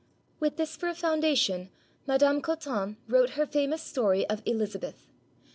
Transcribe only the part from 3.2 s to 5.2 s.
her famous story of "Eliz abeth."